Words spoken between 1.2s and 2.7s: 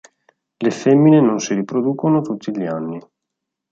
non si riproducono tutti gli